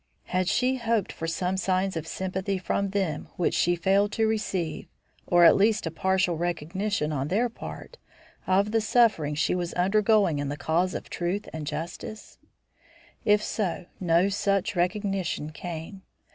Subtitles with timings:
[0.23, 4.87] Had she hoped for some signs of sympathy from them which she failed to receive,
[5.27, 7.99] or, at least a partial recognition, on their part,
[8.47, 12.39] of the suffering she was undergoing in the cause of truth and justice?
[13.25, 16.01] If so, no such recognition came.